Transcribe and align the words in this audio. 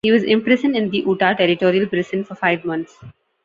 He 0.03 0.11
was 0.11 0.23
imprisoned 0.23 0.75
in 0.75 0.89
the 0.89 0.97
Utah 1.05 1.33
Territorial 1.35 1.85
Prison 1.85 2.23
for 2.23 2.33
five 2.33 2.65
months. 2.65 2.97